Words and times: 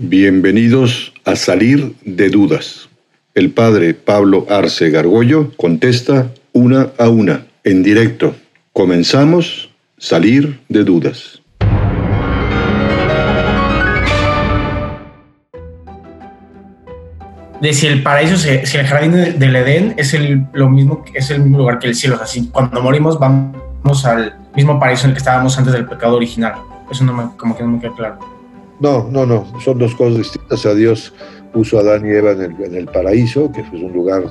Bienvenidos 0.00 1.12
a 1.24 1.34
Salir 1.34 1.96
de 2.04 2.28
Dudas. 2.28 2.88
El 3.34 3.50
padre 3.50 3.94
Pablo 3.94 4.46
Arce 4.48 4.90
Gargollo 4.90 5.50
contesta 5.56 6.30
una 6.52 6.90
a 7.00 7.08
una, 7.08 7.48
en 7.64 7.82
directo. 7.82 8.36
Comenzamos 8.72 9.74
Salir 9.96 10.60
de 10.68 10.84
Dudas. 10.84 11.42
De 17.60 17.72
si 17.72 17.88
el 17.88 18.04
paraíso, 18.04 18.36
si 18.36 18.76
el 18.76 18.86
jardín 18.86 19.10
del 19.36 19.56
Edén 19.56 19.94
es 19.96 20.14
el, 20.14 20.46
lo 20.52 20.70
mismo, 20.70 21.04
es 21.12 21.28
el 21.32 21.40
mismo 21.40 21.58
lugar 21.58 21.80
que 21.80 21.88
el 21.88 21.96
cielo. 21.96 22.20
Así, 22.22 22.48
cuando 22.52 22.80
morimos 22.80 23.18
vamos 23.18 24.04
al 24.04 24.36
mismo 24.54 24.78
paraíso 24.78 25.06
en 25.06 25.10
el 25.10 25.14
que 25.14 25.18
estábamos 25.18 25.58
antes 25.58 25.72
del 25.72 25.86
pecado 25.86 26.14
original. 26.14 26.54
Eso 26.88 27.02
no 27.02 27.36
como 27.36 27.56
que 27.56 27.64
no 27.64 27.70
me 27.70 27.80
queda 27.80 27.96
claro. 27.96 28.37
No, 28.80 29.08
no, 29.10 29.26
no, 29.26 29.46
son 29.64 29.78
dos 29.78 29.94
cosas 29.94 30.18
distintas. 30.18 30.64
A 30.64 30.74
Dios 30.74 31.12
puso 31.52 31.78
a 31.78 31.80
Adán 31.80 32.06
y 32.06 32.10
Eva 32.10 32.32
en 32.32 32.74
el, 32.74 32.86
paraíso, 32.86 33.50
que 33.50 33.62
es 33.62 33.72
un 33.72 33.92
lugar 33.92 34.22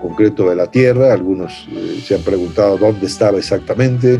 concreto 0.00 0.48
de 0.48 0.56
la 0.56 0.66
tierra. 0.66 1.12
Algunos 1.12 1.68
eh, 1.70 2.00
se 2.02 2.14
han 2.14 2.22
preguntado 2.22 2.78
dónde 2.78 3.06
estaba 3.06 3.38
exactamente. 3.38 4.18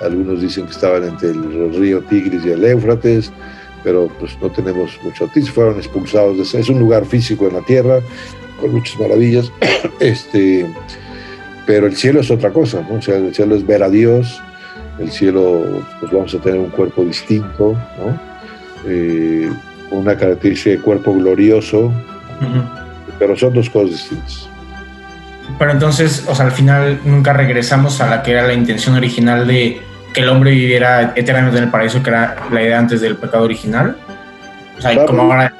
Algunos 0.00 0.42
dicen 0.42 0.66
que 0.66 0.72
estaban 0.72 1.04
entre 1.04 1.30
el 1.30 1.74
río 1.74 2.02
Tigris 2.02 2.44
y 2.44 2.50
el 2.50 2.64
Éufrates, 2.64 3.32
pero 3.82 4.08
pues 4.18 4.36
no 4.42 4.50
tenemos 4.50 4.98
mucho 5.02 5.26
noticia. 5.26 5.52
Fueron 5.52 5.76
expulsados 5.76 6.36
de 6.36 6.42
ese. 6.42 6.60
Es 6.60 6.68
un 6.68 6.78
lugar 6.78 7.06
físico 7.06 7.46
en 7.48 7.54
la 7.54 7.62
tierra, 7.62 8.00
con 8.60 8.72
muchas 8.72 9.00
maravillas. 9.00 9.50
este, 10.00 10.66
pero 11.66 11.86
el 11.86 11.96
cielo 11.96 12.20
es 12.20 12.30
otra 12.30 12.52
cosa, 12.52 12.86
¿no? 12.90 12.96
O 12.96 13.02
sea, 13.02 13.16
el 13.16 13.34
cielo 13.34 13.54
es 13.54 13.66
ver 13.66 13.82
a 13.82 13.88
Dios. 13.88 14.42
El 14.98 15.10
cielo, 15.10 15.82
pues 16.00 16.12
vamos 16.12 16.34
a 16.34 16.38
tener 16.38 16.60
un 16.60 16.70
cuerpo 16.70 17.02
distinto, 17.02 17.74
¿no? 17.98 18.31
Eh, 18.86 19.50
una 19.90 20.16
característica 20.16 20.70
de 20.70 20.78
cuerpo 20.78 21.14
glorioso, 21.14 21.92
pero 23.18 23.36
son 23.36 23.54
dos 23.54 23.68
cosas 23.70 23.90
distintas. 23.90 24.48
Pero 25.58 25.70
entonces, 25.70 26.24
o 26.28 26.34
sea, 26.34 26.46
al 26.46 26.52
final 26.52 27.00
nunca 27.04 27.32
regresamos 27.32 28.00
a 28.00 28.08
la 28.08 28.22
que 28.22 28.32
era 28.32 28.46
la 28.46 28.54
intención 28.54 28.94
original 28.96 29.46
de 29.46 29.80
que 30.14 30.20
el 30.20 30.28
hombre 30.28 30.50
viviera 30.50 31.12
eternamente 31.14 31.58
en 31.58 31.64
el 31.64 31.70
paraíso, 31.70 32.02
que 32.02 32.10
era 32.10 32.36
la 32.50 32.62
idea 32.62 32.78
antes 32.78 33.00
del 33.00 33.16
pecado 33.16 33.44
original. 33.44 33.96
O 34.78 34.80
sea, 34.80 35.06
como 35.06 35.22
ahora... 35.22 35.54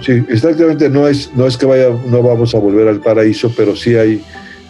Sí, 0.00 0.24
exactamente, 0.28 0.88
no 0.88 1.06
es, 1.06 1.32
no 1.34 1.46
es 1.46 1.56
que 1.56 1.66
vaya, 1.66 1.88
no 2.06 2.22
vamos 2.22 2.54
a 2.54 2.58
volver 2.58 2.88
al 2.88 3.00
paraíso, 3.00 3.52
pero 3.56 3.76
sí 3.76 3.94
hay 3.94 4.24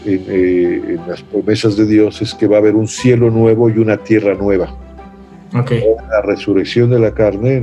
en, 0.04 0.24
eh, 0.28 0.82
en 0.88 1.00
las 1.08 1.22
promesas 1.22 1.76
de 1.76 1.86
Dios 1.86 2.20
es 2.20 2.34
que 2.34 2.46
va 2.46 2.56
a 2.56 2.60
haber 2.60 2.74
un 2.74 2.88
cielo 2.88 3.30
nuevo 3.30 3.70
y 3.70 3.78
una 3.78 3.96
tierra 3.96 4.34
nueva. 4.34 4.74
La 5.52 6.22
resurrección 6.22 6.90
de 6.90 6.98
la 6.98 7.12
carne, 7.12 7.62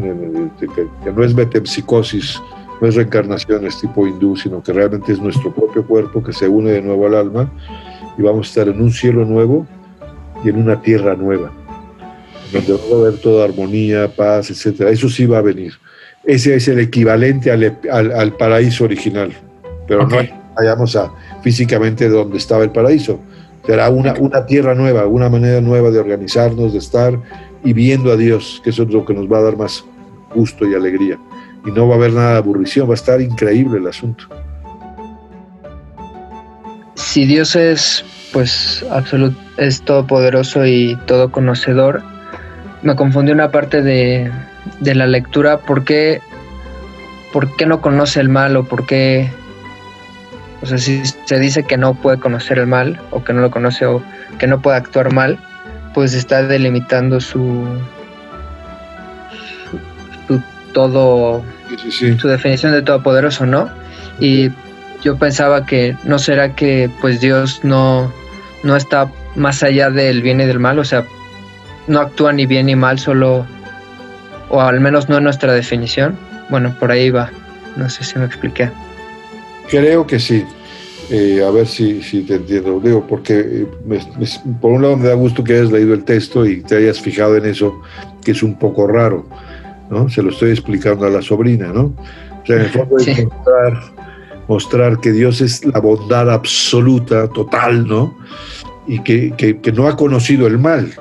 que, 0.59 1.11
no 1.11 1.23
es 1.23 1.33
metempsicosis, 1.33 2.39
no 2.81 2.87
es 2.87 2.95
reencarnaciones 2.95 3.79
tipo 3.79 4.07
hindú, 4.07 4.35
sino 4.35 4.61
que 4.61 4.73
realmente 4.73 5.11
es 5.11 5.19
nuestro 5.19 5.53
propio 5.53 5.85
cuerpo 5.85 6.23
que 6.23 6.31
se 6.31 6.47
une 6.47 6.71
de 6.71 6.81
nuevo 6.81 7.07
al 7.07 7.15
alma 7.15 7.51
y 8.17 8.21
vamos 8.21 8.47
a 8.47 8.49
estar 8.49 8.67
en 8.67 8.81
un 8.81 8.91
cielo 8.91 9.25
nuevo 9.25 9.65
y 10.43 10.49
en 10.49 10.57
una 10.57 10.81
tierra 10.81 11.15
nueva, 11.15 11.51
donde 12.53 12.73
va 12.73 12.79
a 12.79 12.99
haber 13.07 13.19
toda 13.19 13.45
armonía, 13.45 14.07
paz, 14.07 14.51
etc. 14.51 14.81
Eso 14.81 15.09
sí 15.09 15.25
va 15.25 15.39
a 15.39 15.41
venir. 15.41 15.73
Ese 16.23 16.55
es 16.55 16.67
el 16.67 16.79
equivalente 16.79 17.51
al, 17.51 18.33
paraíso 18.37 18.83
original, 18.83 19.33
pero 19.87 20.07
no 20.07 20.17
vayamos 20.55 20.95
a 20.95 21.11
físicamente 21.41 22.07
donde 22.07 22.37
estaba 22.37 22.63
el 22.63 22.71
paraíso. 22.71 23.19
Será 23.65 23.89
una, 23.89 24.13
una 24.19 24.45
tierra 24.45 24.73
nueva, 24.73 25.05
una 25.05 25.29
manera 25.29 25.61
nueva 25.61 25.91
de 25.91 25.99
organizarnos, 25.99 26.73
de 26.73 26.79
estar 26.79 27.19
y 27.63 27.73
viendo 27.73 28.11
a 28.11 28.17
Dios, 28.17 28.61
que 28.63 28.69
eso 28.69 28.83
es 28.83 28.89
lo 28.89 29.05
que 29.05 29.13
nos 29.13 29.31
va 29.31 29.39
a 29.39 29.41
dar 29.41 29.57
más 29.57 29.83
gusto 30.33 30.67
y 30.67 30.75
alegría. 30.75 31.17
Y 31.65 31.71
no 31.71 31.87
va 31.87 31.95
a 31.95 31.97
haber 31.97 32.13
nada 32.13 32.31
de 32.33 32.37
aburrición, 32.37 32.87
va 32.87 32.93
a 32.93 32.95
estar 32.95 33.21
increíble 33.21 33.79
el 33.79 33.87
asunto. 33.87 34.25
Si 36.95 37.25
Dios 37.25 37.55
es, 37.55 38.03
pues, 38.31 38.85
absoluto, 38.91 39.37
es 39.57 39.81
todopoderoso 39.81 40.65
y 40.65 40.97
todo 41.05 41.31
conocedor, 41.31 42.01
me 42.81 42.95
confundió 42.95 43.33
una 43.33 43.51
parte 43.51 43.81
de, 43.81 44.31
de 44.79 44.95
la 44.95 45.07
lectura, 45.07 45.57
¿por 45.57 45.83
qué, 45.83 46.21
¿por 47.33 47.55
qué 47.55 47.65
no 47.65 47.81
conoce 47.81 48.19
el 48.21 48.29
mal 48.29 48.55
o 48.55 48.63
por 48.63 48.85
qué 48.85 49.29
o 50.61 50.65
sea, 50.65 50.77
si 50.77 51.01
se 51.05 51.39
dice 51.39 51.63
que 51.63 51.77
no 51.77 51.93
puede 51.93 52.19
conocer 52.19 52.59
el 52.59 52.67
mal 52.67 52.99
o 53.11 53.23
que 53.23 53.33
no 53.33 53.41
lo 53.41 53.51
conoce 53.51 53.85
o 53.85 54.03
que 54.37 54.47
no 54.47 54.61
puede 54.61 54.77
actuar 54.77 55.13
mal, 55.13 55.39
pues 55.93 56.13
está 56.13 56.43
delimitando 56.43 57.19
su, 57.19 57.67
su, 60.27 60.41
todo, 60.73 61.43
su 61.91 62.27
definición 62.27 62.71
de 62.71 62.81
todopoderoso, 62.81 63.45
¿no? 63.45 63.69
Y 64.19 64.49
yo 65.01 65.17
pensaba 65.17 65.65
que 65.65 65.95
no 66.03 66.19
será 66.19 66.55
que 66.55 66.89
pues 67.01 67.21
Dios 67.21 67.61
no, 67.63 68.11
no 68.63 68.75
está 68.75 69.09
más 69.35 69.63
allá 69.63 69.89
del 69.89 70.21
bien 70.21 70.41
y 70.41 70.45
del 70.45 70.59
mal, 70.59 70.79
o 70.79 70.83
sea, 70.83 71.05
no 71.87 71.99
actúa 71.99 72.33
ni 72.33 72.45
bien 72.45 72.67
ni 72.67 72.75
mal, 72.75 72.99
solo, 72.99 73.45
o 74.49 74.61
al 74.61 74.79
menos 74.79 75.09
no 75.09 75.17
en 75.17 75.23
nuestra 75.23 75.53
definición. 75.53 76.17
Bueno, 76.49 76.75
por 76.79 76.91
ahí 76.91 77.09
va, 77.09 77.31
no 77.75 77.89
sé 77.89 78.03
si 78.03 78.17
me 78.17 78.25
expliqué. 78.25 78.69
Creo 79.69 80.05
que 80.05 80.19
sí. 80.19 80.45
Eh, 81.11 81.43
a 81.43 81.49
ver 81.49 81.65
si, 81.65 82.03
si, 82.03 82.21
te 82.21 82.35
entiendo. 82.35 82.79
Digo, 82.79 83.05
porque 83.07 83.65
eh, 83.89 83.99
por 84.61 84.71
un 84.71 84.83
lado 84.83 84.95
me 84.95 85.07
da 85.07 85.15
gusto 85.15 85.43
que 85.43 85.53
hayas 85.53 85.71
leído 85.71 85.93
el 85.93 86.03
texto 86.03 86.45
y 86.45 86.61
te 86.61 86.77
hayas 86.77 87.01
fijado 87.01 87.35
en 87.35 87.45
eso, 87.45 87.81
que 88.23 88.31
es 88.31 88.43
un 88.43 88.57
poco 88.57 88.85
raro, 88.85 89.25
¿no? 89.89 90.07
Se 90.09 90.21
lo 90.21 90.29
estoy 90.29 90.51
explicando 90.51 91.07
a 91.07 91.09
la 91.09 91.21
sobrina, 91.23 91.71
¿no? 91.73 91.93
O 92.41 92.45
sea, 92.45 92.57
en 92.57 92.61
el 92.61 92.69
fondo 92.69 92.97
es 92.97 93.25
mostrar, 93.25 93.81
mostrar, 94.47 94.99
que 94.99 95.11
Dios 95.11 95.41
es 95.41 95.65
la 95.65 95.79
bondad 95.79 96.29
absoluta, 96.29 97.27
total, 97.29 97.87
¿no? 97.87 98.15
Y 98.87 98.99
que, 99.01 99.35
que, 99.35 99.71
no 99.71 99.87
ha 99.87 99.95
conocido 99.95 100.45
el 100.45 100.59
mal, 100.59 100.91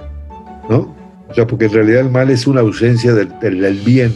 ¿no? 0.71 0.97
O 1.29 1.35
sea, 1.35 1.47
porque 1.47 1.67
en 1.67 1.73
realidad 1.73 2.01
el 2.01 2.11
mal 2.11 2.31
es 2.31 2.47
una 2.47 2.63
ausencia 2.63 3.13
del, 3.13 3.31
del, 3.41 3.81
bien 3.81 4.15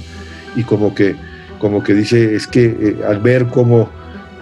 y 0.56 0.62
como 0.62 0.94
que, 0.94 1.14
como 1.58 1.82
que 1.82 1.92
dice, 1.92 2.34
es 2.34 2.46
que 2.46 2.64
eh, 2.64 2.96
al 3.06 3.20
ver 3.20 3.48
cómo 3.48 3.90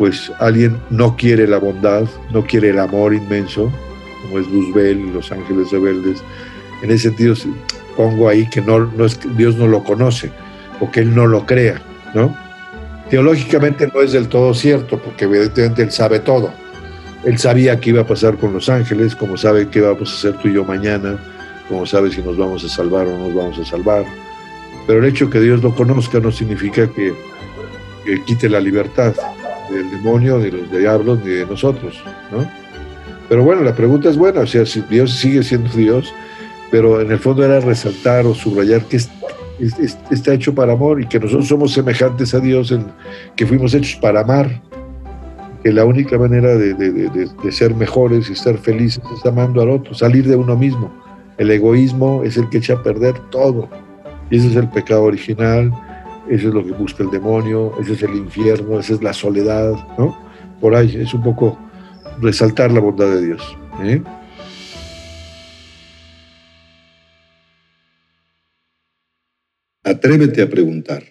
pues 0.00 0.32
alguien 0.38 0.78
no 0.88 1.14
quiere 1.14 1.46
la 1.46 1.58
bondad, 1.58 2.08
no 2.32 2.42
quiere 2.42 2.70
el 2.70 2.78
amor 2.78 3.12
inmenso, 3.12 3.70
como 4.22 4.38
es 4.38 4.48
Luzbel 4.48 4.98
y 4.98 5.10
los 5.10 5.30
ángeles 5.30 5.70
rebeldes. 5.70 6.22
En 6.82 6.90
ese 6.90 7.10
sentido 7.10 7.34
pongo 7.98 8.26
ahí 8.26 8.48
que 8.48 8.62
no, 8.62 8.86
no 8.86 9.04
es, 9.04 9.20
Dios 9.36 9.56
no 9.56 9.68
lo 9.68 9.84
conoce 9.84 10.30
o 10.80 10.90
que 10.90 11.00
Él 11.00 11.14
no 11.14 11.26
lo 11.26 11.44
crea, 11.44 11.82
¿no? 12.14 12.34
Teológicamente 13.10 13.90
no 13.92 14.00
es 14.00 14.12
del 14.12 14.28
todo 14.28 14.54
cierto, 14.54 14.98
porque 14.98 15.26
evidentemente 15.26 15.82
Él 15.82 15.92
sabe 15.92 16.18
todo. 16.18 16.50
Él 17.26 17.36
sabía 17.36 17.78
qué 17.78 17.90
iba 17.90 18.00
a 18.00 18.06
pasar 18.06 18.38
con 18.38 18.54
los 18.54 18.70
ángeles, 18.70 19.14
como 19.14 19.36
sabe 19.36 19.68
qué 19.68 19.82
vamos 19.82 20.10
a 20.10 20.14
hacer 20.14 20.40
tú 20.40 20.48
y 20.48 20.54
yo 20.54 20.64
mañana, 20.64 21.18
como 21.68 21.84
sabe 21.84 22.10
si 22.10 22.22
nos 22.22 22.38
vamos 22.38 22.64
a 22.64 22.70
salvar 22.70 23.06
o 23.06 23.18
no 23.18 23.26
nos 23.26 23.34
vamos 23.34 23.58
a 23.58 23.66
salvar. 23.66 24.06
Pero 24.86 25.00
el 25.00 25.04
hecho 25.04 25.26
de 25.26 25.32
que 25.32 25.40
Dios 25.40 25.62
lo 25.62 25.74
conozca 25.74 26.20
no 26.20 26.32
significa 26.32 26.86
que, 26.90 27.12
que 28.06 28.24
quite 28.24 28.48
la 28.48 28.60
libertad 28.60 29.12
del 29.70 29.90
demonio, 29.90 30.38
de 30.38 30.52
los 30.52 30.70
diablos, 30.70 31.20
ni 31.24 31.30
de 31.30 31.46
nosotros, 31.46 32.02
¿no? 32.30 32.46
Pero 33.28 33.44
bueno, 33.44 33.62
la 33.62 33.74
pregunta 33.74 34.10
es 34.10 34.16
buena, 34.16 34.40
o 34.40 34.46
sea, 34.46 34.66
si 34.66 34.80
Dios 34.82 35.12
sigue 35.12 35.42
siendo 35.44 35.70
Dios, 35.70 36.12
pero 36.70 37.00
en 37.00 37.12
el 37.12 37.18
fondo 37.18 37.44
era 37.44 37.60
resaltar 37.60 38.26
o 38.26 38.34
subrayar 38.34 38.82
que 38.84 38.96
está 38.96 40.34
hecho 40.34 40.54
para 40.54 40.72
amor 40.72 41.00
y 41.00 41.06
que 41.06 41.20
nosotros 41.20 41.48
somos 41.48 41.72
semejantes 41.72 42.34
a 42.34 42.40
Dios, 42.40 42.74
que 43.36 43.46
fuimos 43.46 43.72
hechos 43.74 44.00
para 44.00 44.20
amar, 44.20 44.60
que 45.62 45.72
la 45.72 45.84
única 45.84 46.18
manera 46.18 46.56
de, 46.56 47.28
ser 47.50 47.74
mejores 47.74 48.30
y 48.30 48.32
estar 48.32 48.56
felices 48.58 49.02
es 49.16 49.26
amando 49.26 49.60
al 49.60 49.70
otro, 49.70 49.94
salir 49.94 50.26
de 50.26 50.36
uno 50.36 50.56
mismo. 50.56 50.90
El 51.38 51.50
egoísmo 51.50 52.22
es 52.24 52.36
el 52.36 52.48
que 52.48 52.58
echa 52.58 52.74
a 52.74 52.82
perder 52.82 53.14
todo. 53.30 53.68
Y 54.30 54.38
ese 54.38 54.48
es 54.48 54.56
el 54.56 54.68
pecado 54.68 55.04
original, 55.04 55.72
eso 56.30 56.48
es 56.48 56.54
lo 56.54 56.64
que 56.64 56.70
busca 56.70 57.02
el 57.02 57.10
demonio, 57.10 57.74
ese 57.80 57.94
es 57.94 58.04
el 58.04 58.14
infierno, 58.14 58.78
esa 58.78 58.94
es 58.94 59.02
la 59.02 59.12
soledad, 59.12 59.72
¿no? 59.98 60.16
Por 60.60 60.76
ahí 60.76 60.94
es 60.96 61.12
un 61.12 61.24
poco 61.24 61.58
resaltar 62.20 62.70
la 62.70 62.78
bondad 62.78 63.16
de 63.16 63.26
Dios. 63.26 63.42
¿eh? 63.82 64.00
Atrévete 69.82 70.42
a 70.42 70.48
preguntar. 70.48 71.02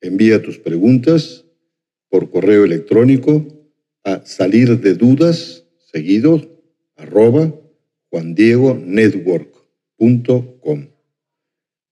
Envía 0.00 0.40
tus 0.40 0.56
preguntas 0.58 1.44
por 2.08 2.30
correo 2.30 2.64
electrónico 2.64 3.46
a 4.02 4.24
salir 4.24 4.80
de 4.80 4.94
dudas 4.94 5.66
seguido 5.92 6.40
arroba 6.96 7.52
juandiegonetwork.com. 8.10 10.88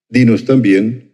Dinos 0.09 0.47
también 0.47 1.14